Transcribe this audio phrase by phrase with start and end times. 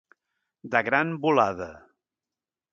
[0.77, 1.69] De gran volada.